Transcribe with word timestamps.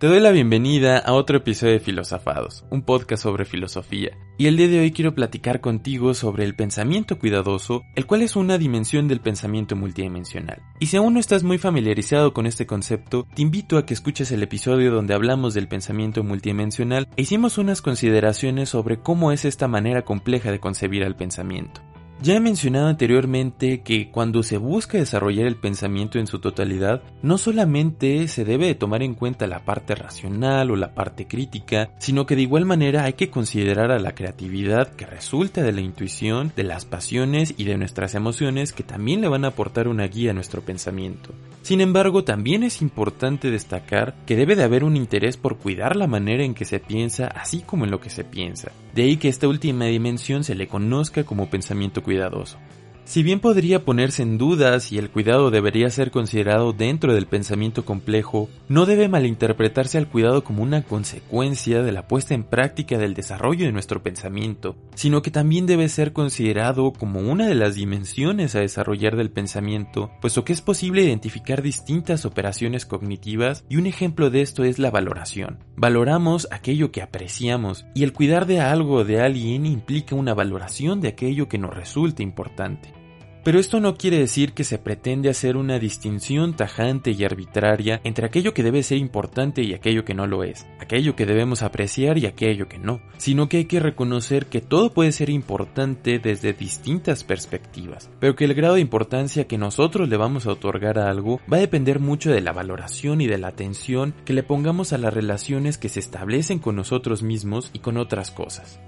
Te 0.00 0.06
doy 0.06 0.18
la 0.18 0.30
bienvenida 0.30 0.96
a 0.96 1.12
otro 1.12 1.36
episodio 1.36 1.74
de 1.74 1.78
Filosofados, 1.78 2.64
un 2.70 2.80
podcast 2.80 3.22
sobre 3.22 3.44
filosofía. 3.44 4.16
Y 4.38 4.46
el 4.46 4.56
día 4.56 4.68
de 4.68 4.80
hoy 4.80 4.92
quiero 4.92 5.14
platicar 5.14 5.60
contigo 5.60 6.14
sobre 6.14 6.44
el 6.44 6.54
pensamiento 6.54 7.18
cuidadoso, 7.18 7.82
el 7.96 8.06
cual 8.06 8.22
es 8.22 8.34
una 8.34 8.56
dimensión 8.56 9.08
del 9.08 9.20
pensamiento 9.20 9.76
multidimensional. 9.76 10.62
Y 10.78 10.86
si 10.86 10.96
aún 10.96 11.12
no 11.12 11.20
estás 11.20 11.42
muy 11.42 11.58
familiarizado 11.58 12.32
con 12.32 12.46
este 12.46 12.64
concepto, 12.64 13.26
te 13.34 13.42
invito 13.42 13.76
a 13.76 13.84
que 13.84 13.92
escuches 13.92 14.32
el 14.32 14.42
episodio 14.42 14.90
donde 14.90 15.12
hablamos 15.12 15.52
del 15.52 15.68
pensamiento 15.68 16.24
multidimensional 16.24 17.06
e 17.18 17.20
hicimos 17.20 17.58
unas 17.58 17.82
consideraciones 17.82 18.70
sobre 18.70 19.00
cómo 19.00 19.32
es 19.32 19.44
esta 19.44 19.68
manera 19.68 20.06
compleja 20.06 20.50
de 20.50 20.60
concebir 20.60 21.04
al 21.04 21.14
pensamiento. 21.14 21.82
Ya 22.22 22.34
he 22.34 22.40
mencionado 22.40 22.88
anteriormente 22.88 23.80
que 23.80 24.10
cuando 24.10 24.42
se 24.42 24.58
busca 24.58 24.98
desarrollar 24.98 25.46
el 25.46 25.56
pensamiento 25.56 26.18
en 26.18 26.26
su 26.26 26.38
totalidad, 26.38 27.00
no 27.22 27.38
solamente 27.38 28.28
se 28.28 28.44
debe 28.44 28.66
de 28.66 28.74
tomar 28.74 29.02
en 29.02 29.14
cuenta 29.14 29.46
la 29.46 29.64
parte 29.64 29.94
racional 29.94 30.70
o 30.70 30.76
la 30.76 30.92
parte 30.92 31.26
crítica, 31.26 31.92
sino 31.98 32.26
que 32.26 32.36
de 32.36 32.42
igual 32.42 32.66
manera 32.66 33.04
hay 33.04 33.14
que 33.14 33.30
considerar 33.30 33.90
a 33.90 33.98
la 33.98 34.14
creatividad 34.14 34.94
que 34.96 35.06
resulta 35.06 35.62
de 35.62 35.72
la 35.72 35.80
intuición, 35.80 36.52
de 36.54 36.64
las 36.64 36.84
pasiones 36.84 37.54
y 37.56 37.64
de 37.64 37.78
nuestras 37.78 38.14
emociones 38.14 38.74
que 38.74 38.82
también 38.82 39.22
le 39.22 39.28
van 39.28 39.46
a 39.46 39.48
aportar 39.48 39.88
una 39.88 40.06
guía 40.06 40.32
a 40.32 40.34
nuestro 40.34 40.60
pensamiento. 40.60 41.32
Sin 41.62 41.80
embargo, 41.80 42.22
también 42.24 42.64
es 42.64 42.82
importante 42.82 43.50
destacar 43.50 44.14
que 44.26 44.36
debe 44.36 44.56
de 44.56 44.64
haber 44.64 44.84
un 44.84 44.94
interés 44.94 45.38
por 45.38 45.56
cuidar 45.56 45.96
la 45.96 46.06
manera 46.06 46.44
en 46.44 46.52
que 46.52 46.66
se 46.66 46.80
piensa 46.80 47.28
así 47.28 47.62
como 47.62 47.86
en 47.86 47.90
lo 47.90 48.00
que 48.00 48.10
se 48.10 48.24
piensa. 48.24 48.72
De 48.94 49.02
ahí 49.02 49.16
que 49.16 49.28
esta 49.28 49.46
última 49.48 49.84
dimensión 49.86 50.42
se 50.44 50.54
le 50.54 50.66
conozca 50.66 51.24
como 51.24 51.48
pensamiento 51.48 52.02
cuidadoso. 52.02 52.58
Si 53.04 53.24
bien 53.24 53.40
podría 53.40 53.84
ponerse 53.84 54.22
en 54.22 54.38
duda 54.38 54.78
si 54.78 54.96
el 54.96 55.10
cuidado 55.10 55.50
debería 55.50 55.90
ser 55.90 56.12
considerado 56.12 56.72
dentro 56.72 57.12
del 57.12 57.26
pensamiento 57.26 57.84
complejo, 57.84 58.48
no 58.68 58.86
debe 58.86 59.08
malinterpretarse 59.08 59.98
al 59.98 60.06
cuidado 60.06 60.44
como 60.44 60.62
una 60.62 60.82
consecuencia 60.82 61.82
de 61.82 61.90
la 61.90 62.06
puesta 62.06 62.34
en 62.34 62.44
práctica 62.44 62.98
del 62.98 63.14
desarrollo 63.14 63.66
de 63.66 63.72
nuestro 63.72 64.00
pensamiento, 64.02 64.76
sino 64.94 65.22
que 65.22 65.32
también 65.32 65.66
debe 65.66 65.88
ser 65.88 66.12
considerado 66.12 66.92
como 66.92 67.18
una 67.20 67.48
de 67.48 67.56
las 67.56 67.74
dimensiones 67.74 68.54
a 68.54 68.60
desarrollar 68.60 69.16
del 69.16 69.30
pensamiento, 69.30 70.12
puesto 70.20 70.44
que 70.44 70.52
es 70.52 70.60
posible 70.60 71.02
identificar 71.02 71.62
distintas 71.62 72.24
operaciones 72.24 72.86
cognitivas 72.86 73.64
y 73.68 73.76
un 73.76 73.86
ejemplo 73.86 74.30
de 74.30 74.42
esto 74.42 74.62
es 74.62 74.78
la 74.78 74.92
valoración. 74.92 75.58
Valoramos 75.74 76.46
aquello 76.52 76.92
que 76.92 77.02
apreciamos 77.02 77.86
y 77.92 78.04
el 78.04 78.12
cuidar 78.12 78.46
de 78.46 78.60
algo 78.60 78.96
o 78.96 79.04
de 79.04 79.20
alguien 79.20 79.66
implica 79.66 80.14
una 80.14 80.34
valoración 80.34 81.00
de 81.00 81.08
aquello 81.08 81.48
que 81.48 81.58
nos 81.58 81.74
resulta 81.74 82.22
importante. 82.22 82.99
Pero 83.42 83.58
esto 83.58 83.80
no 83.80 83.96
quiere 83.96 84.18
decir 84.18 84.52
que 84.52 84.64
se 84.64 84.78
pretende 84.78 85.30
hacer 85.30 85.56
una 85.56 85.78
distinción 85.78 86.54
tajante 86.54 87.12
y 87.12 87.24
arbitraria 87.24 88.00
entre 88.04 88.26
aquello 88.26 88.52
que 88.52 88.62
debe 88.62 88.82
ser 88.82 88.98
importante 88.98 89.62
y 89.62 89.72
aquello 89.72 90.04
que 90.04 90.14
no 90.14 90.26
lo 90.26 90.44
es, 90.44 90.66
aquello 90.78 91.16
que 91.16 91.24
debemos 91.24 91.62
apreciar 91.62 92.18
y 92.18 92.26
aquello 92.26 92.68
que 92.68 92.78
no, 92.78 93.00
sino 93.16 93.48
que 93.48 93.58
hay 93.58 93.64
que 93.64 93.80
reconocer 93.80 94.46
que 94.46 94.60
todo 94.60 94.92
puede 94.92 95.12
ser 95.12 95.30
importante 95.30 96.18
desde 96.18 96.52
distintas 96.52 97.24
perspectivas, 97.24 98.10
pero 98.20 98.36
que 98.36 98.44
el 98.44 98.54
grado 98.54 98.74
de 98.74 98.80
importancia 98.80 99.46
que 99.46 99.56
nosotros 99.56 100.08
le 100.08 100.18
vamos 100.18 100.46
a 100.46 100.52
otorgar 100.52 100.98
a 100.98 101.08
algo 101.08 101.40
va 101.50 101.56
a 101.56 101.60
depender 101.60 101.98
mucho 101.98 102.30
de 102.30 102.42
la 102.42 102.52
valoración 102.52 103.22
y 103.22 103.26
de 103.26 103.38
la 103.38 103.48
atención 103.48 104.14
que 104.26 104.34
le 104.34 104.42
pongamos 104.42 104.92
a 104.92 104.98
las 104.98 105.14
relaciones 105.14 105.78
que 105.78 105.88
se 105.88 106.00
establecen 106.00 106.58
con 106.58 106.76
nosotros 106.76 107.22
mismos 107.22 107.70
y 107.72 107.78
con 107.78 107.96
otras 107.96 108.30
cosas. 108.30 108.80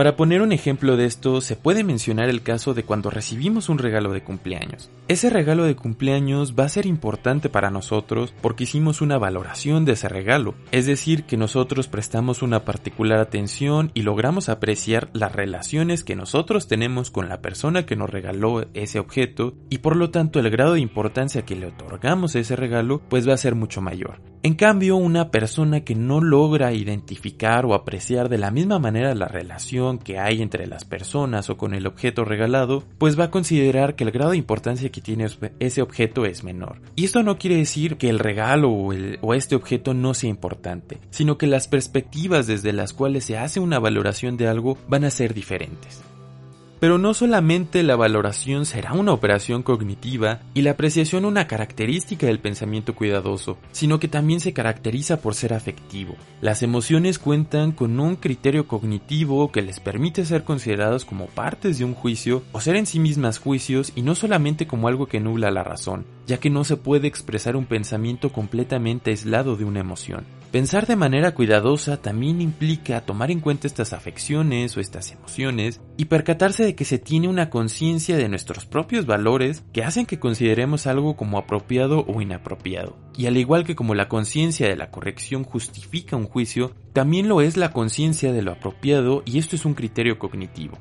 Para 0.00 0.16
poner 0.16 0.40
un 0.40 0.52
ejemplo 0.52 0.96
de 0.96 1.04
esto, 1.04 1.42
se 1.42 1.56
puede 1.56 1.84
mencionar 1.84 2.30
el 2.30 2.40
caso 2.40 2.72
de 2.72 2.84
cuando 2.84 3.10
recibimos 3.10 3.68
un 3.68 3.76
regalo 3.76 4.12
de 4.14 4.22
cumpleaños. 4.22 4.90
Ese 5.08 5.28
regalo 5.28 5.64
de 5.64 5.76
cumpleaños 5.76 6.54
va 6.58 6.64
a 6.64 6.70
ser 6.70 6.86
importante 6.86 7.50
para 7.50 7.70
nosotros 7.70 8.32
porque 8.40 8.64
hicimos 8.64 9.02
una 9.02 9.18
valoración 9.18 9.84
de 9.84 9.92
ese 9.92 10.08
regalo, 10.08 10.54
es 10.72 10.86
decir, 10.86 11.24
que 11.24 11.36
nosotros 11.36 11.86
prestamos 11.86 12.40
una 12.40 12.64
particular 12.64 13.18
atención 13.18 13.90
y 13.92 14.00
logramos 14.00 14.48
apreciar 14.48 15.10
las 15.12 15.32
relaciones 15.32 16.02
que 16.02 16.16
nosotros 16.16 16.66
tenemos 16.66 17.10
con 17.10 17.28
la 17.28 17.42
persona 17.42 17.84
que 17.84 17.94
nos 17.94 18.08
regaló 18.08 18.64
ese 18.72 19.00
objeto 19.00 19.52
y 19.68 19.80
por 19.80 19.96
lo 19.96 20.08
tanto 20.08 20.40
el 20.40 20.48
grado 20.48 20.72
de 20.72 20.80
importancia 20.80 21.44
que 21.44 21.56
le 21.56 21.66
otorgamos 21.66 22.34
a 22.34 22.38
ese 22.38 22.56
regalo 22.56 23.02
pues 23.10 23.28
va 23.28 23.34
a 23.34 23.36
ser 23.36 23.54
mucho 23.54 23.82
mayor. 23.82 24.29
En 24.42 24.54
cambio, 24.54 24.96
una 24.96 25.30
persona 25.30 25.80
que 25.80 25.94
no 25.94 26.22
logra 26.22 26.72
identificar 26.72 27.66
o 27.66 27.74
apreciar 27.74 28.30
de 28.30 28.38
la 28.38 28.50
misma 28.50 28.78
manera 28.78 29.14
la 29.14 29.28
relación 29.28 29.98
que 29.98 30.18
hay 30.18 30.40
entre 30.40 30.66
las 30.66 30.86
personas 30.86 31.50
o 31.50 31.58
con 31.58 31.74
el 31.74 31.86
objeto 31.86 32.24
regalado, 32.24 32.82
pues 32.96 33.20
va 33.20 33.24
a 33.24 33.30
considerar 33.30 33.96
que 33.96 34.04
el 34.04 34.12
grado 34.12 34.30
de 34.30 34.38
importancia 34.38 34.88
que 34.88 35.02
tiene 35.02 35.26
ese 35.58 35.82
objeto 35.82 36.24
es 36.24 36.42
menor. 36.42 36.80
Y 36.96 37.04
esto 37.04 37.22
no 37.22 37.36
quiere 37.36 37.56
decir 37.56 37.98
que 37.98 38.08
el 38.08 38.18
regalo 38.18 38.70
o, 38.70 38.94
o 39.20 39.34
este 39.34 39.56
objeto 39.56 39.92
no 39.92 40.14
sea 40.14 40.30
importante, 40.30 40.96
sino 41.10 41.36
que 41.36 41.46
las 41.46 41.68
perspectivas 41.68 42.46
desde 42.46 42.72
las 42.72 42.94
cuales 42.94 43.26
se 43.26 43.36
hace 43.36 43.60
una 43.60 43.78
valoración 43.78 44.38
de 44.38 44.48
algo 44.48 44.78
van 44.88 45.04
a 45.04 45.10
ser 45.10 45.34
diferentes. 45.34 46.02
Pero 46.80 46.96
no 46.96 47.12
solamente 47.12 47.82
la 47.82 47.94
valoración 47.94 48.64
será 48.64 48.94
una 48.94 49.12
operación 49.12 49.62
cognitiva 49.62 50.40
y 50.54 50.62
la 50.62 50.70
apreciación 50.70 51.26
una 51.26 51.46
característica 51.46 52.26
del 52.26 52.40
pensamiento 52.40 52.94
cuidadoso, 52.94 53.58
sino 53.70 54.00
que 54.00 54.08
también 54.08 54.40
se 54.40 54.54
caracteriza 54.54 55.20
por 55.20 55.34
ser 55.34 55.52
afectivo. 55.52 56.16
Las 56.40 56.62
emociones 56.62 57.18
cuentan 57.18 57.72
con 57.72 58.00
un 58.00 58.16
criterio 58.16 58.66
cognitivo 58.66 59.52
que 59.52 59.60
les 59.60 59.78
permite 59.78 60.24
ser 60.24 60.42
consideradas 60.42 61.04
como 61.04 61.26
partes 61.26 61.78
de 61.78 61.84
un 61.84 61.94
juicio 61.94 62.42
o 62.52 62.62
ser 62.62 62.76
en 62.76 62.86
sí 62.86 62.98
mismas 62.98 63.38
juicios 63.38 63.92
y 63.94 64.00
no 64.00 64.14
solamente 64.14 64.66
como 64.66 64.88
algo 64.88 65.06
que 65.06 65.20
nubla 65.20 65.50
la 65.50 65.62
razón, 65.62 66.06
ya 66.26 66.38
que 66.38 66.48
no 66.48 66.64
se 66.64 66.78
puede 66.78 67.08
expresar 67.08 67.56
un 67.56 67.66
pensamiento 67.66 68.32
completamente 68.32 69.10
aislado 69.10 69.56
de 69.56 69.66
una 69.66 69.80
emoción. 69.80 70.39
Pensar 70.50 70.88
de 70.88 70.96
manera 70.96 71.32
cuidadosa 71.32 71.98
también 72.02 72.40
implica 72.40 73.00
tomar 73.02 73.30
en 73.30 73.38
cuenta 73.38 73.68
estas 73.68 73.92
afecciones 73.92 74.76
o 74.76 74.80
estas 74.80 75.12
emociones 75.12 75.80
y 75.96 76.06
percatarse 76.06 76.64
de 76.64 76.74
que 76.74 76.84
se 76.84 76.98
tiene 76.98 77.28
una 77.28 77.50
conciencia 77.50 78.16
de 78.16 78.28
nuestros 78.28 78.66
propios 78.66 79.06
valores 79.06 79.62
que 79.72 79.84
hacen 79.84 80.06
que 80.06 80.18
consideremos 80.18 80.88
algo 80.88 81.14
como 81.14 81.38
apropiado 81.38 82.04
o 82.08 82.20
inapropiado. 82.20 82.98
Y 83.16 83.26
al 83.26 83.36
igual 83.36 83.62
que 83.62 83.76
como 83.76 83.94
la 83.94 84.08
conciencia 84.08 84.68
de 84.68 84.74
la 84.74 84.90
corrección 84.90 85.44
justifica 85.44 86.16
un 86.16 86.26
juicio, 86.26 86.74
también 86.92 87.28
lo 87.28 87.42
es 87.42 87.56
la 87.56 87.70
conciencia 87.70 88.32
de 88.32 88.42
lo 88.42 88.50
apropiado 88.50 89.22
y 89.24 89.38
esto 89.38 89.54
es 89.54 89.64
un 89.64 89.74
criterio 89.74 90.18
cognitivo. 90.18 90.78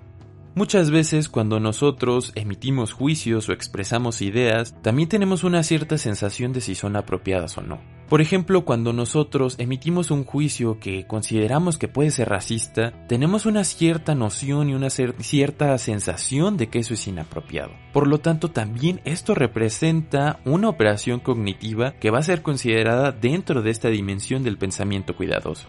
Muchas 0.55 0.89
veces 0.89 1.29
cuando 1.29 1.59
nosotros 1.59 2.31
emitimos 2.33 2.91
juicios 2.91 3.47
o 3.47 3.53
expresamos 3.53 4.23
ideas, 4.23 4.75
también 4.81 5.09
tenemos 5.09 5.43
una 5.43 5.61
cierta 5.61 5.99
sensación 5.99 6.53
de 6.53 6.61
si 6.61 6.73
son 6.73 6.95
apropiadas 6.95 7.55
o 7.59 7.61
no. 7.61 7.98
Por 8.09 8.21
ejemplo, 8.21 8.65
cuando 8.65 8.91
nosotros 8.91 9.53
emitimos 9.59 10.09
un 10.09 10.25
juicio 10.25 10.79
que 10.79 11.05
consideramos 11.05 11.77
que 11.77 11.87
puede 11.87 12.09
ser 12.09 12.29
racista, 12.29 12.91
tenemos 13.07 13.45
una 13.45 13.63
cierta 13.63 14.15
noción 14.15 14.67
y 14.67 14.73
una 14.73 14.89
cierta 14.89 15.77
sensación 15.77 16.57
de 16.57 16.69
que 16.69 16.79
eso 16.79 16.95
es 16.95 17.07
inapropiado. 17.07 17.71
Por 17.93 18.07
lo 18.07 18.17
tanto, 18.17 18.49
también 18.49 18.99
esto 19.05 19.35
representa 19.35 20.39
una 20.43 20.69
operación 20.69 21.19
cognitiva 21.19 21.91
que 21.99 22.09
va 22.09 22.17
a 22.17 22.23
ser 22.23 22.41
considerada 22.41 23.11
dentro 23.11 23.61
de 23.61 23.69
esta 23.69 23.89
dimensión 23.89 24.41
del 24.41 24.57
pensamiento 24.57 25.15
cuidadoso. 25.15 25.67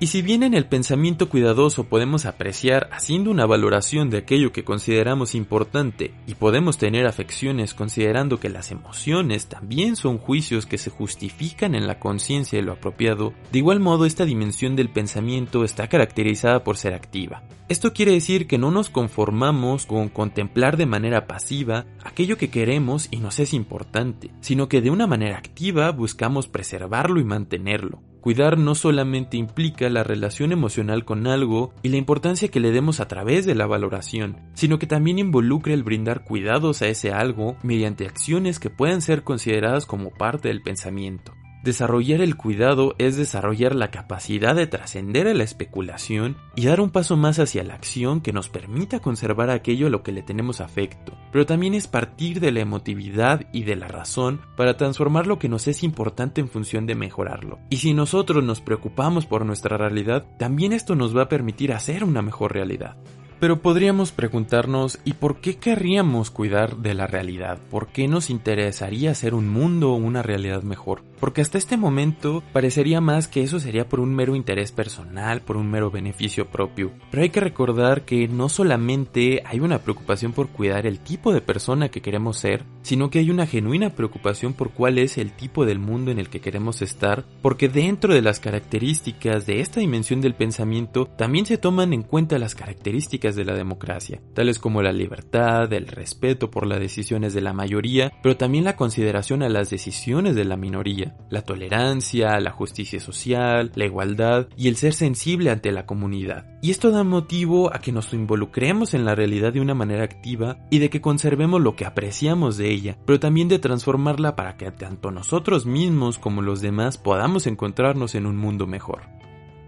Y 0.00 0.08
si 0.08 0.20
bien 0.20 0.42
en 0.42 0.54
el 0.54 0.66
pensamiento 0.66 1.28
cuidadoso 1.28 1.84
podemos 1.84 2.26
apreciar 2.26 2.88
haciendo 2.90 3.30
una 3.30 3.46
valoración 3.46 4.10
de 4.10 4.18
aquello 4.18 4.50
que 4.50 4.64
consideramos 4.64 5.36
importante 5.36 6.12
y 6.26 6.34
podemos 6.34 6.76
tener 6.76 7.06
afecciones 7.06 7.72
considerando 7.72 8.40
que 8.40 8.48
las 8.48 8.72
emociones 8.72 9.46
también 9.46 9.94
son 9.94 10.18
juicios 10.18 10.66
que 10.66 10.78
se 10.78 10.90
justifican 10.90 11.76
en 11.76 11.86
la 11.86 12.00
conciencia 12.00 12.58
de 12.58 12.64
lo 12.64 12.72
apropiado, 12.72 13.32
de 13.52 13.58
igual 13.58 13.78
modo 13.78 14.04
esta 14.04 14.24
dimensión 14.24 14.74
del 14.74 14.90
pensamiento 14.90 15.62
está 15.62 15.88
caracterizada 15.88 16.64
por 16.64 16.76
ser 16.76 16.94
activa. 16.94 17.44
Esto 17.68 17.92
quiere 17.92 18.12
decir 18.12 18.46
que 18.46 18.58
no 18.58 18.70
nos 18.70 18.90
conformamos 18.90 19.86
con 19.86 20.08
contemplar 20.08 20.76
de 20.76 20.86
manera 20.86 21.26
pasiva 21.26 21.86
aquello 22.04 22.36
que 22.36 22.50
queremos 22.50 23.08
y 23.10 23.18
nos 23.18 23.38
es 23.38 23.54
importante, 23.54 24.30
sino 24.40 24.68
que 24.68 24.80
de 24.80 24.90
una 24.90 25.06
manera 25.06 25.38
activa 25.38 25.90
buscamos 25.92 26.48
preservarlo 26.48 27.20
y 27.20 27.24
mantenerlo. 27.24 28.02
Cuidar 28.22 28.56
no 28.56 28.76
solamente 28.76 29.36
implica 29.36 29.90
la 29.90 30.04
relación 30.04 30.52
emocional 30.52 31.04
con 31.04 31.26
algo 31.26 31.74
y 31.82 31.88
la 31.88 31.96
importancia 31.96 32.46
que 32.46 32.60
le 32.60 32.70
demos 32.70 33.00
a 33.00 33.08
través 33.08 33.46
de 33.46 33.56
la 33.56 33.66
valoración, 33.66 34.36
sino 34.54 34.78
que 34.78 34.86
también 34.86 35.18
involucra 35.18 35.74
el 35.74 35.82
brindar 35.82 36.22
cuidados 36.22 36.82
a 36.82 36.86
ese 36.86 37.10
algo 37.10 37.56
mediante 37.64 38.06
acciones 38.06 38.60
que 38.60 38.70
puedan 38.70 39.02
ser 39.02 39.24
consideradas 39.24 39.86
como 39.86 40.10
parte 40.10 40.46
del 40.46 40.62
pensamiento. 40.62 41.34
Desarrollar 41.62 42.20
el 42.20 42.36
cuidado 42.36 42.96
es 42.98 43.16
desarrollar 43.16 43.76
la 43.76 43.92
capacidad 43.92 44.56
de 44.56 44.66
trascender 44.66 45.28
a 45.28 45.34
la 45.34 45.44
especulación 45.44 46.36
y 46.56 46.66
dar 46.66 46.80
un 46.80 46.90
paso 46.90 47.16
más 47.16 47.38
hacia 47.38 47.62
la 47.62 47.74
acción 47.74 48.20
que 48.20 48.32
nos 48.32 48.48
permita 48.48 48.98
conservar 48.98 49.48
aquello 49.48 49.86
a 49.86 49.90
lo 49.90 50.02
que 50.02 50.10
le 50.10 50.22
tenemos 50.22 50.60
afecto, 50.60 51.16
pero 51.30 51.46
también 51.46 51.74
es 51.74 51.86
partir 51.86 52.40
de 52.40 52.50
la 52.50 52.60
emotividad 52.60 53.46
y 53.52 53.62
de 53.62 53.76
la 53.76 53.86
razón 53.86 54.40
para 54.56 54.76
transformar 54.76 55.28
lo 55.28 55.38
que 55.38 55.48
nos 55.48 55.68
es 55.68 55.84
importante 55.84 56.40
en 56.40 56.48
función 56.48 56.84
de 56.86 56.96
mejorarlo. 56.96 57.60
Y 57.70 57.76
si 57.76 57.94
nosotros 57.94 58.42
nos 58.42 58.60
preocupamos 58.60 59.26
por 59.26 59.46
nuestra 59.46 59.78
realidad, 59.78 60.26
también 60.40 60.72
esto 60.72 60.96
nos 60.96 61.16
va 61.16 61.22
a 61.22 61.28
permitir 61.28 61.72
hacer 61.72 62.02
una 62.02 62.22
mejor 62.22 62.54
realidad. 62.54 62.96
Pero 63.42 63.60
podríamos 63.60 64.12
preguntarnos 64.12 65.00
¿y 65.04 65.14
por 65.14 65.40
qué 65.40 65.56
querríamos 65.56 66.30
cuidar 66.30 66.76
de 66.76 66.94
la 66.94 67.08
realidad? 67.08 67.58
¿Por 67.72 67.88
qué 67.88 68.06
nos 68.06 68.30
interesaría 68.30 69.10
hacer 69.10 69.34
un 69.34 69.48
mundo 69.48 69.90
o 69.90 69.96
una 69.96 70.22
realidad 70.22 70.62
mejor? 70.62 71.02
Porque 71.18 71.40
hasta 71.40 71.58
este 71.58 71.76
momento 71.76 72.44
parecería 72.52 73.00
más 73.00 73.26
que 73.26 73.42
eso 73.42 73.58
sería 73.58 73.88
por 73.88 73.98
un 73.98 74.14
mero 74.14 74.36
interés 74.36 74.70
personal, 74.70 75.40
por 75.40 75.56
un 75.56 75.68
mero 75.68 75.90
beneficio 75.90 76.50
propio. 76.50 76.92
Pero 77.10 77.24
hay 77.24 77.30
que 77.30 77.40
recordar 77.40 78.04
que 78.04 78.28
no 78.28 78.48
solamente 78.48 79.42
hay 79.44 79.58
una 79.58 79.78
preocupación 79.78 80.32
por 80.32 80.48
cuidar 80.48 80.86
el 80.86 81.00
tipo 81.00 81.32
de 81.32 81.40
persona 81.40 81.90
que 81.90 82.00
queremos 82.00 82.38
ser, 82.38 82.64
sino 82.82 83.10
que 83.10 83.18
hay 83.18 83.30
una 83.30 83.46
genuina 83.46 83.90
preocupación 83.90 84.52
por 84.52 84.70
cuál 84.70 84.98
es 84.98 85.18
el 85.18 85.32
tipo 85.32 85.66
del 85.66 85.80
mundo 85.80 86.12
en 86.12 86.20
el 86.20 86.28
que 86.28 86.40
queremos 86.40 86.80
estar, 86.80 87.24
porque 87.40 87.68
dentro 87.68 88.14
de 88.14 88.22
las 88.22 88.38
características 88.38 89.46
de 89.46 89.60
esta 89.60 89.80
dimensión 89.80 90.20
del 90.20 90.34
pensamiento 90.34 91.06
también 91.16 91.46
se 91.46 91.58
toman 91.58 91.92
en 91.92 92.02
cuenta 92.02 92.38
las 92.38 92.54
características 92.54 93.31
de 93.36 93.44
la 93.44 93.54
democracia, 93.54 94.20
tales 94.34 94.58
como 94.58 94.82
la 94.82 94.92
libertad, 94.92 95.72
el 95.72 95.86
respeto 95.86 96.50
por 96.50 96.66
las 96.66 96.80
decisiones 96.80 97.34
de 97.34 97.40
la 97.40 97.52
mayoría, 97.52 98.12
pero 98.22 98.36
también 98.36 98.64
la 98.64 98.76
consideración 98.76 99.42
a 99.42 99.48
las 99.48 99.70
decisiones 99.70 100.34
de 100.34 100.44
la 100.44 100.56
minoría, 100.56 101.16
la 101.30 101.42
tolerancia, 101.42 102.38
la 102.40 102.50
justicia 102.50 103.00
social, 103.00 103.72
la 103.74 103.84
igualdad 103.84 104.48
y 104.56 104.68
el 104.68 104.76
ser 104.76 104.94
sensible 104.94 105.50
ante 105.50 105.72
la 105.72 105.86
comunidad. 105.86 106.46
Y 106.62 106.70
esto 106.70 106.90
da 106.90 107.02
motivo 107.04 107.74
a 107.74 107.80
que 107.80 107.92
nos 107.92 108.12
involucremos 108.12 108.94
en 108.94 109.04
la 109.04 109.14
realidad 109.14 109.52
de 109.52 109.60
una 109.60 109.74
manera 109.74 110.04
activa 110.04 110.58
y 110.70 110.78
de 110.78 110.90
que 110.90 111.00
conservemos 111.00 111.60
lo 111.60 111.74
que 111.74 111.84
apreciamos 111.84 112.56
de 112.56 112.70
ella, 112.70 112.96
pero 113.04 113.18
también 113.18 113.48
de 113.48 113.58
transformarla 113.58 114.36
para 114.36 114.56
que 114.56 114.70
tanto 114.70 115.10
nosotros 115.10 115.66
mismos 115.66 116.18
como 116.18 116.42
los 116.42 116.60
demás 116.60 116.98
podamos 116.98 117.46
encontrarnos 117.46 118.14
en 118.14 118.26
un 118.26 118.36
mundo 118.36 118.66
mejor. 118.66 119.02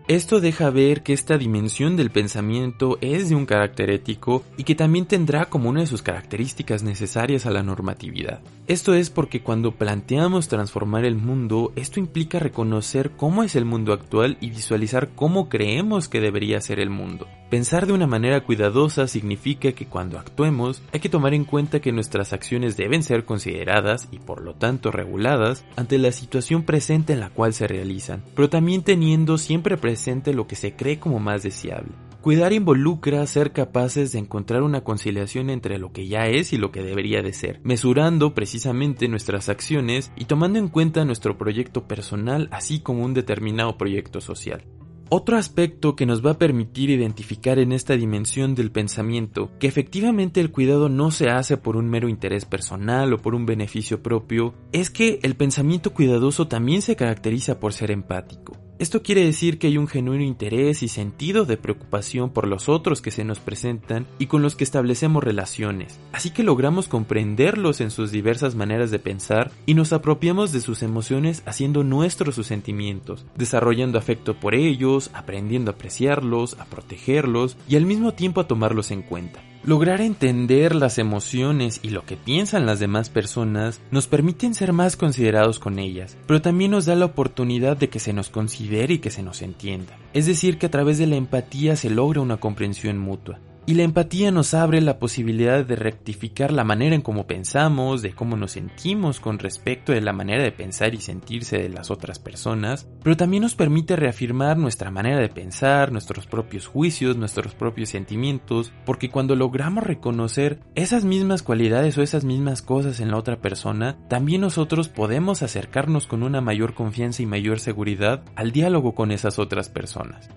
Esto 0.07 0.41
deja 0.41 0.69
ver 0.69 1.03
que 1.03 1.15
esta 1.15 1.39
dimensión 1.39 1.97
del 1.97 2.11
pensamiento 2.11 2.99
es 3.01 3.31
de 3.31 3.37
un 3.37 3.47
carácter 3.47 3.89
ético 3.89 4.45
y 4.59 4.65
que 4.65 4.75
también 4.75 5.07
tendrá 5.07 5.47
como 5.47 5.71
una 5.71 5.81
de 5.81 5.87
sus 5.87 6.03
características 6.03 6.83
necesarias 6.83 7.47
a 7.47 7.51
la 7.51 7.63
normatividad. 7.63 8.41
Esto 8.67 8.95
es 8.95 9.11
porque 9.11 9.43
cuando 9.43 9.73
planteamos 9.73 10.49
transformar 10.49 11.05
el 11.05 11.17
mundo, 11.17 11.75
esto 11.77 12.01
implica 12.01 12.39
reconocer 12.39 13.11
cómo 13.11 13.43
es 13.43 13.57
el 13.57 13.67
mundo 13.67 13.93
actual 13.93 14.39
y 14.41 14.49
visualizar 14.49 15.11
cómo 15.15 15.51
creemos 15.51 16.09
que 16.09 16.23
debería 16.23 16.63
ser 16.63 16.81
el 16.81 16.89
mundo. 16.89 17.29
Pensar 17.51 17.87
de 17.87 17.93
una 17.93 18.07
manera 18.07 18.43
cuidadosa 18.43 19.07
significa 19.07 19.73
que 19.73 19.85
cuando 19.85 20.19
actuemos 20.19 20.81
hay 20.95 21.01
que 21.01 21.11
tomar 21.11 21.35
en 21.35 21.45
cuenta 21.45 21.81
que 21.81 21.93
nuestras 21.93 22.33
acciones 22.33 22.79
deben 22.79 23.03
ser 23.03 23.27
consideradas 23.27 24.09
y 24.11 24.19
por 24.19 24.41
lo 24.41 24.55
tanto 24.55 24.91
reguladas 24.91 25.63
ante 25.77 25.99
la 25.99 26.11
situación 26.11 26.63
presente 26.63 27.13
en 27.13 27.21
la 27.21 27.29
cual 27.29 27.53
se 27.53 27.69
realizan, 27.69 28.25
pero 28.35 28.49
también 28.49 28.81
teniendo 28.81 29.37
siempre 29.37 29.77
presente 29.77 30.33
lo 30.33 30.47
que 30.47 30.57
se 30.57 30.75
cree 30.75 30.99
como 30.99 31.21
más 31.21 31.43
deseable. 31.43 31.93
Cuidar 32.25 32.55
involucra 32.55 33.27
ser 33.27 33.53
capaces 33.53 34.13
de 34.13 34.19
encontrar 34.19 34.63
una 34.63 34.83
conciliación 34.83 35.51
entre 35.51 35.77
lo 35.77 35.93
que 35.93 36.09
ya 36.09 36.27
es 36.27 36.55
y 36.55 36.57
lo 36.57 36.73
que 36.73 36.83
debería 36.83 37.21
de 37.21 37.35
ser, 37.35 37.61
mesurando 37.65 38.33
precisamente 38.33 39.09
nuestras 39.09 39.51
acciones 39.51 40.11
y 40.17 40.25
tomando 40.25 40.59
en 40.59 40.69
cuenta 40.69 41.05
nuestro 41.05 41.37
proyecto 41.37 41.87
personal 41.87 42.49
así 42.51 42.81
como 42.81 43.05
un 43.05 43.13
determinado 43.13 43.77
proyecto 43.77 44.23
social. 44.23 44.65
Otro 45.11 45.37
aspecto 45.37 45.97
que 45.97 46.07
nos 46.07 46.25
va 46.25 46.31
a 46.31 46.39
permitir 46.39 46.89
identificar 46.89 47.59
en 47.59 47.73
esta 47.73 47.95
dimensión 47.95 48.55
del 48.55 48.71
pensamiento 48.71 49.51
que 49.59 49.67
efectivamente 49.67 50.41
el 50.41 50.51
cuidado 50.51 50.89
no 50.89 51.11
se 51.11 51.29
hace 51.29 51.59
por 51.59 51.77
un 51.77 51.91
mero 51.91 52.09
interés 52.09 52.47
personal 52.47 53.13
o 53.13 53.19
por 53.19 53.35
un 53.35 53.45
beneficio 53.45 54.03
propio 54.03 54.55
es 54.73 54.89
que 54.89 55.21
el 55.25 55.37
pensamiento 55.37 55.93
cuidadoso 55.93 56.49
también 56.49 56.81
se 56.81 56.97
caracteriza 56.97 57.61
por 57.61 57.75
ser 57.75 57.91
empático. 57.91 58.64
Esto 58.79 59.03
quiere 59.03 59.25
decir 59.25 59.59
que 59.59 59.69
hay 59.69 59.79
un 59.79 59.87
genuino 59.87 60.25
interés 60.25 60.83
y 60.83 60.89
sentido 60.89 61.45
de 61.45 61.57
preocupación 61.57 62.31
por 62.31 62.47
los 62.47 62.69
otros 62.69 63.01
que 63.01 63.13
se 63.13 63.25
nos 63.25 63.39
presentan 63.39 64.07
y 64.19 64.27
con 64.27 64.43
los 64.43 64.57
que 64.57 64.65
establecemos 64.65 65.23
relaciones, 65.23 66.01
así 66.13 66.31
que 66.31 66.43
logramos 66.43 66.89
comprenderlos 66.89 67.81
en 67.81 67.93
sus 67.93 68.11
diversas 68.11 68.57
maneras 68.57 68.91
de 68.91 68.99
pensar 68.99 69.53
y 69.65 69.75
nos 69.75 69.93
apropiamos 69.93 70.51
de 70.51 70.61
sus 70.61 70.83
emociones 70.83 71.43
haciendo 71.47 71.85
nuestros 71.85 72.35
sus 72.35 72.49
sentimientos, 72.49 73.25
desarrollando 73.37 73.99
afecto 73.99 74.35
por 74.35 74.55
ellos, 74.55 75.11
aprendiendo 75.15 75.71
a 75.71 75.75
apreciarlos, 75.75 76.59
a 76.59 76.65
protegerlos 76.65 77.57
y 77.69 77.77
al 77.77 77.87
mismo 77.87 78.13
tiempo 78.13 78.41
a 78.41 78.49
tomarlos 78.49 78.91
en 78.91 79.03
cuenta. 79.03 79.41
Lograr 79.67 80.03
entender 80.03 80.75
las 80.75 80.99
emociones 80.99 81.81
y 81.83 81.89
lo 81.89 82.05
que 82.05 82.19
piensan 82.19 82.67
las 82.67 82.81
demás 82.81 83.09
personas 83.09 83.81
nos 83.91 84.07
permiten 84.07 84.55
ser 84.55 84.75
más 84.75 84.95
considerados 84.99 85.59
con 85.59 85.79
ellas, 85.79 86.19
pero 86.27 86.43
también 86.43 86.73
nos 86.73 86.85
da 86.85 86.95
la 86.95 87.07
oportunidad 87.07 87.79
de 87.79 87.89
que 87.89 87.99
se 87.99 88.13
nos 88.13 88.29
considere 88.29 88.95
y 88.95 88.99
que 88.99 89.11
se 89.11 89.23
nos 89.23 89.41
entienda. 89.41 89.97
Es 90.13 90.27
decir, 90.27 90.59
que 90.59 90.67
a 90.67 90.71
través 90.71 90.99
de 90.99 91.07
la 91.07 91.17
empatía 91.17 91.77
se 91.77 91.89
logra 91.89 92.21
una 92.21 92.37
comprensión 92.37 92.99
mutua. 92.99 93.41
Y 93.67 93.75
la 93.75 93.83
empatía 93.83 94.31
nos 94.31 94.53
abre 94.53 94.83
la 94.83 94.99
posibilidad 94.99 95.65
de 95.65 95.77
rectificar 95.77 96.53
la 96.53 96.65
manera 96.65 96.95
en 96.95 97.01
cómo 97.01 97.27
pensamos, 97.27 98.03
de 98.03 98.13
cómo 98.13 98.37
nos 98.37 98.53
sentimos 98.53 99.21
con 99.21 99.39
respecto 99.39 99.93
de 99.93 100.03
la 100.03 100.13
manera 100.13 100.43
de 100.43 100.53
pensar 100.53 100.95
y 100.95 101.01
sentirse 101.01 101.57
de 101.57 101.71
las 101.71 101.91
otras 101.91 102.19
personas, 102.19 102.87
pero 103.03 103.17
también 103.17 103.43
nos 103.43 103.55
permite 103.55 103.97
reafirmar 103.97 104.59
nuestra 104.59 104.91
manera 104.91 105.19
de 105.19 105.31
pensar, 105.31 105.93
nuestros 105.93 106.27
propios 106.27 106.67
juicios, 106.67 107.17
nuestros 107.17 107.55
propios 107.55 107.89
sentimientos, 107.89 108.71
porque 108.85 109.09
cuando 109.09 109.35
logramos 109.35 109.83
reconocer 109.83 110.61
esas 110.75 111.07
mismas 111.07 111.43
cualidades 111.43 111.97
o 111.97 112.03
esas 112.03 112.25
mismas 112.27 112.61
cosas 112.61 113.01
en 113.01 113.11
la 113.11 113.17
otra 113.17 113.41
persona, 113.41 113.97
también 114.09 114.43
nosotros 114.43 114.91
podemos 114.91 115.43
acercarnos 115.43 116.07
con 116.07 116.23
una 116.23 116.43
mayor 116.43 116.75
confianza 116.75 117.23
y 117.23 117.27
mayor 117.27 117.61
seguridad 117.61 118.25
al 118.37 118.53
diálogo 118.53 118.95
con 118.95 119.11
esas 119.11 119.39
otras 119.39 119.71
personas. 119.71 120.29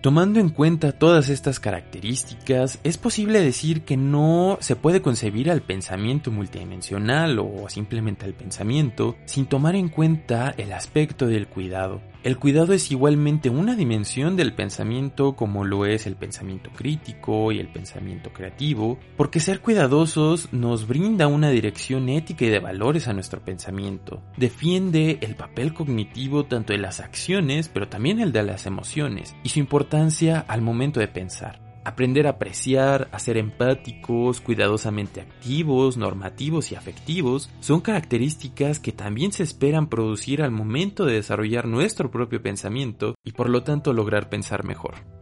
Tomando 0.00 0.38
en 0.38 0.50
cuenta 0.50 0.92
todas 0.92 1.28
estas 1.28 1.58
características, 1.58 2.78
es 2.84 2.96
posible 2.96 3.40
decir 3.40 3.82
que 3.82 3.96
no 3.96 4.56
se 4.60 4.76
puede 4.76 5.02
concebir 5.02 5.50
al 5.50 5.60
pensamiento 5.60 6.30
multidimensional 6.30 7.40
o 7.40 7.68
simplemente 7.68 8.24
al 8.24 8.34
pensamiento 8.34 9.16
sin 9.24 9.46
tomar 9.46 9.74
en 9.74 9.88
cuenta 9.88 10.54
el 10.56 10.72
aspecto 10.72 11.26
del 11.26 11.48
cuidado. 11.48 12.00
El 12.28 12.36
cuidado 12.36 12.74
es 12.74 12.90
igualmente 12.90 13.48
una 13.48 13.74
dimensión 13.74 14.36
del 14.36 14.52
pensamiento 14.52 15.34
como 15.34 15.64
lo 15.64 15.86
es 15.86 16.06
el 16.06 16.14
pensamiento 16.14 16.68
crítico 16.76 17.52
y 17.52 17.58
el 17.58 17.72
pensamiento 17.72 18.34
creativo, 18.34 18.98
porque 19.16 19.40
ser 19.40 19.62
cuidadosos 19.62 20.52
nos 20.52 20.86
brinda 20.86 21.26
una 21.26 21.48
dirección 21.48 22.10
ética 22.10 22.44
y 22.44 22.50
de 22.50 22.58
valores 22.58 23.08
a 23.08 23.14
nuestro 23.14 23.40
pensamiento. 23.40 24.22
Defiende 24.36 25.16
el 25.22 25.36
papel 25.36 25.72
cognitivo 25.72 26.44
tanto 26.44 26.74
de 26.74 26.80
las 26.80 27.00
acciones, 27.00 27.70
pero 27.70 27.88
también 27.88 28.20
el 28.20 28.30
de 28.30 28.42
las 28.42 28.66
emociones, 28.66 29.34
y 29.42 29.48
su 29.48 29.60
importancia 29.60 30.44
al 30.48 30.60
momento 30.60 31.00
de 31.00 31.08
pensar. 31.08 31.67
Aprender 31.88 32.26
a 32.26 32.32
apreciar, 32.32 33.08
a 33.12 33.18
ser 33.18 33.38
empáticos, 33.38 34.42
cuidadosamente 34.42 35.22
activos, 35.22 35.96
normativos 35.96 36.70
y 36.70 36.74
afectivos 36.74 37.48
son 37.60 37.80
características 37.80 38.78
que 38.78 38.92
también 38.92 39.32
se 39.32 39.42
esperan 39.42 39.88
producir 39.88 40.42
al 40.42 40.50
momento 40.50 41.06
de 41.06 41.14
desarrollar 41.14 41.66
nuestro 41.66 42.10
propio 42.10 42.42
pensamiento 42.42 43.14
y 43.24 43.32
por 43.32 43.48
lo 43.48 43.62
tanto 43.62 43.94
lograr 43.94 44.28
pensar 44.28 44.64
mejor. 44.64 45.17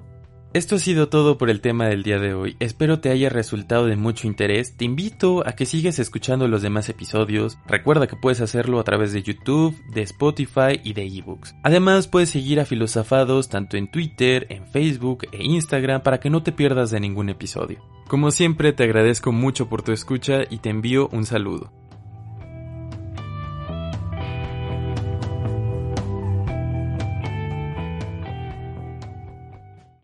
Esto 0.56 0.76
ha 0.76 0.78
sido 0.78 1.10
todo 1.10 1.36
por 1.36 1.50
el 1.50 1.60
tema 1.60 1.86
del 1.86 2.02
día 2.02 2.18
de 2.18 2.32
hoy. 2.32 2.56
Espero 2.60 2.98
te 2.98 3.10
haya 3.10 3.28
resultado 3.28 3.84
de 3.84 3.96
mucho 3.96 4.26
interés. 4.26 4.74
Te 4.74 4.86
invito 4.86 5.46
a 5.46 5.52
que 5.52 5.66
sigas 5.66 5.98
escuchando 5.98 6.48
los 6.48 6.62
demás 6.62 6.88
episodios. 6.88 7.58
Recuerda 7.66 8.06
que 8.06 8.16
puedes 8.16 8.40
hacerlo 8.40 8.80
a 8.80 8.84
través 8.84 9.12
de 9.12 9.22
YouTube, 9.22 9.76
de 9.92 10.00
Spotify 10.00 10.80
y 10.82 10.94
de 10.94 11.06
ebooks. 11.06 11.54
Además, 11.62 12.08
puedes 12.08 12.30
seguir 12.30 12.58
a 12.58 12.64
Filosofados 12.64 13.50
tanto 13.50 13.76
en 13.76 13.90
Twitter, 13.90 14.46
en 14.48 14.66
Facebook 14.66 15.26
e 15.30 15.44
Instagram 15.44 16.02
para 16.02 16.20
que 16.20 16.30
no 16.30 16.42
te 16.42 16.52
pierdas 16.52 16.90
de 16.90 17.00
ningún 17.00 17.28
episodio. 17.28 17.84
Como 18.08 18.30
siempre, 18.30 18.72
te 18.72 18.84
agradezco 18.84 19.32
mucho 19.32 19.68
por 19.68 19.82
tu 19.82 19.92
escucha 19.92 20.44
y 20.48 20.60
te 20.60 20.70
envío 20.70 21.10
un 21.12 21.26
saludo. 21.26 21.70